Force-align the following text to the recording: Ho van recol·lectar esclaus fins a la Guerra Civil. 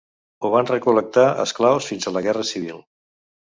Ho 0.39 0.49
van 0.55 0.69
recol·lectar 0.69 1.27
esclaus 1.45 1.91
fins 1.93 2.09
a 2.13 2.17
la 2.17 2.25
Guerra 2.31 2.49
Civil. 2.55 2.83